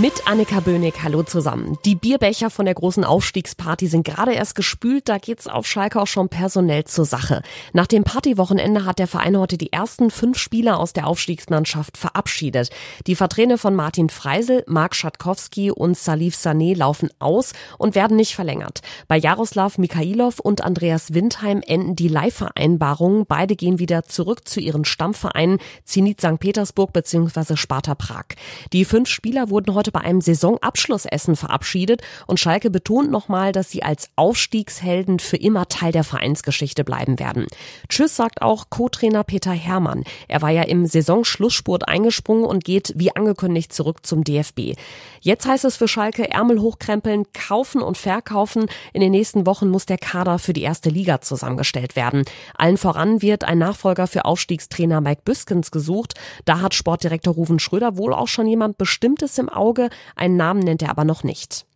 [0.00, 1.76] Mit Annika Böhnig, hallo zusammen.
[1.84, 6.06] Die Bierbecher von der großen Aufstiegsparty sind gerade erst gespült, da geht's auf Schalke auch
[6.06, 7.42] schon personell zur Sache.
[7.72, 12.70] Nach dem Partywochenende hat der Verein heute die ersten fünf Spieler aus der Aufstiegsmannschaft verabschiedet.
[13.08, 18.36] Die Verträge von Martin Freisel, Marc Schatkowski und Salif Sané laufen aus und werden nicht
[18.36, 18.82] verlängert.
[19.08, 23.26] Bei Jaroslav Mikhailov und Andreas Windheim enden die Leihvereinbarungen.
[23.26, 26.38] Beide gehen wieder zurück zu ihren Stammvereinen Zenit St.
[26.38, 27.56] Petersburg bzw.
[27.56, 28.26] Sparta Prag.
[28.72, 33.82] Die fünf Spieler wurden heute bei einem Saisonabschlussessen verabschiedet und Schalke betont nochmal, dass sie
[33.82, 37.46] als Aufstiegshelden für immer Teil der Vereinsgeschichte bleiben werden.
[37.88, 40.04] Tschüss sagt auch Co-Trainer Peter Hermann.
[40.28, 44.74] Er war ja im Saisonschlussspurt eingesprungen und geht wie angekündigt zurück zum DFB.
[45.20, 48.66] Jetzt heißt es für Schalke Ärmel hochkrempeln, kaufen und verkaufen.
[48.92, 52.24] In den nächsten Wochen muss der Kader für die erste Liga zusammengestellt werden.
[52.56, 56.14] Allen voran wird ein Nachfolger für Aufstiegstrainer Mike Büskens gesucht.
[56.44, 59.67] Da hat Sportdirektor Ruven Schröder wohl auch schon jemand Bestimmtes im Auge.
[59.68, 61.66] Auge, einen Namen nennt er aber noch nicht.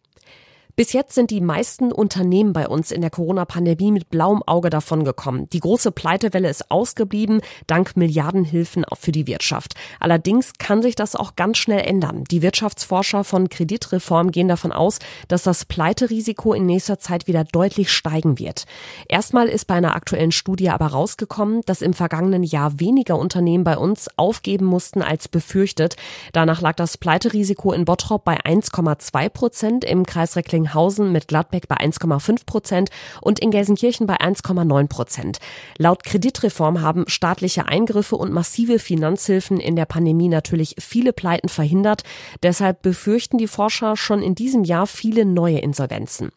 [0.74, 5.46] Bis jetzt sind die meisten Unternehmen bei uns in der Corona-Pandemie mit blauem Auge davongekommen.
[5.50, 9.74] Die große Pleitewelle ist ausgeblieben, dank Milliardenhilfen für die Wirtschaft.
[10.00, 12.24] Allerdings kann sich das auch ganz schnell ändern.
[12.30, 14.98] Die Wirtschaftsforscher von Kreditreform gehen davon aus,
[15.28, 18.64] dass das Pleiterisiko in nächster Zeit wieder deutlich steigen wird.
[19.08, 23.76] Erstmal ist bei einer aktuellen Studie aber rausgekommen, dass im vergangenen Jahr weniger Unternehmen bei
[23.76, 25.96] uns aufgeben mussten als befürchtet.
[26.32, 31.68] Danach lag das Pleiterisiko in Bottrop bei 1,2 Prozent, im Kreis Reckling Recklinghausen mit Gladbeck
[31.68, 35.38] bei 1,5 Prozent und in Gelsenkirchen bei 1,9 Prozent.
[35.78, 42.04] Laut Kreditreform haben staatliche Eingriffe und massive Finanzhilfen in der Pandemie natürlich viele Pleiten verhindert.
[42.42, 46.30] Deshalb befürchten die Forscher schon in diesem Jahr viele neue Insolvenzen.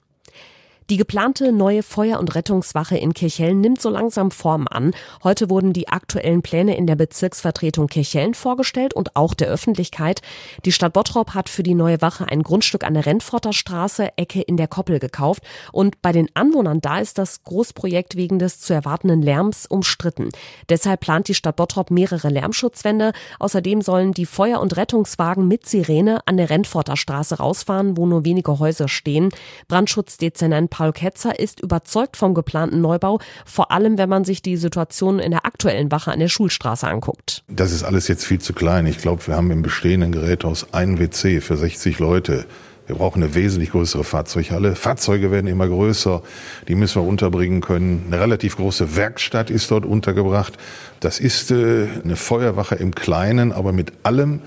[0.92, 4.94] Die geplante neue Feuer- und Rettungswache in Kirchhellen nimmt so langsam Form an.
[5.24, 10.22] Heute wurden die aktuellen Pläne in der Bezirksvertretung Kirchhellen vorgestellt und auch der Öffentlichkeit.
[10.64, 14.44] Die Stadt Bottrop hat für die neue Wache ein Grundstück an der Rentforter Straße, Ecke
[14.44, 15.42] in der Koppel gekauft.
[15.72, 20.30] Und bei den Anwohnern da ist das Großprojekt wegen des zu erwartenden Lärms umstritten.
[20.70, 23.14] Deshalb plant die Stadt Bottrop mehrere Lärmschutzwände.
[23.40, 28.24] Außerdem sollen die Feuer- und Rettungswagen mit Sirene an der Rentforter Straße rausfahren, wo nur
[28.24, 29.30] wenige Häuser stehen.
[29.68, 35.20] Brandschutzdezernent Paul Ketzer ist überzeugt vom geplanten Neubau, vor allem wenn man sich die Situation
[35.20, 37.46] in der aktuellen Wache an der Schulstraße anguckt.
[37.48, 38.86] Das ist alles jetzt viel zu klein.
[38.86, 42.46] Ich glaube, wir haben im bestehenden Geräthaus ein WC für 60 Leute.
[42.88, 44.76] Wir brauchen eine wesentlich größere Fahrzeughalle.
[44.76, 46.22] Fahrzeuge werden immer größer.
[46.68, 48.08] Die müssen wir unterbringen können.
[48.08, 50.58] Eine relativ große Werkstatt ist dort untergebracht.
[51.00, 54.42] Das ist äh, eine Feuerwache im Kleinen, aber mit allem,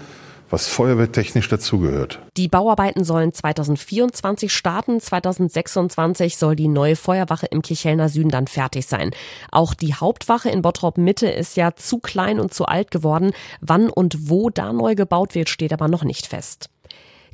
[0.51, 2.21] was feuerwehrtechnisch dazugehört.
[2.37, 5.01] Die Bauarbeiten sollen 2024 starten.
[5.01, 9.11] 2026 soll die neue Feuerwache im Kirchhellner Süden dann fertig sein.
[9.51, 13.33] Auch die Hauptwache in Bottrop Mitte ist ja zu klein und zu alt geworden.
[13.61, 16.71] Wann und wo da neu gebaut wird, steht aber noch nicht fest.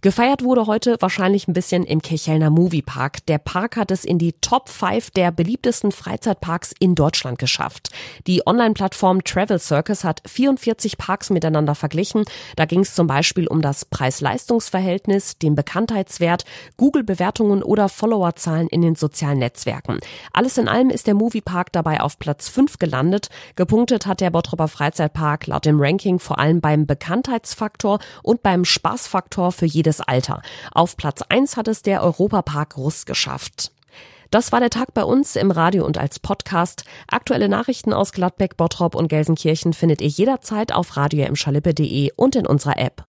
[0.04, 3.24] Gefeiert wurde heute wahrscheinlich ein bisschen im Kirchhellner Moviepark.
[3.24, 7.88] Der Park hat es in die Top 5 der beliebtesten Freizeitparks in Deutschland geschafft.
[8.26, 12.24] Die Online-Plattform Travel Circus hat 44 Parks miteinander verglichen.
[12.56, 16.44] Da ging es zum Beispiel um das Preis-Leistungs-Verhältnis, den Bekanntheitswert,
[16.76, 20.00] Google-Bewertungen oder Followerzahlen in den sozialen Netzwerken.
[20.34, 23.28] Alles in allem ist der Moviepark dabei auf Platz 5 gelandet.
[23.56, 29.50] Gepunktet hat der Bottroper Freizeitpark laut dem Ranking vor allem beim Bekanntheitsfaktor und beim Spaßfaktor
[29.50, 30.42] für jedes jedes Alter.
[30.72, 33.72] Auf Platz 1 hat es der Europapark Russ geschafft.
[34.30, 36.84] Das war der Tag bei uns im Radio und als Podcast.
[37.06, 41.28] Aktuelle Nachrichten aus Gladbeck, Bottrop und Gelsenkirchen findet ihr jederzeit auf radio
[42.16, 43.02] und in unserer App.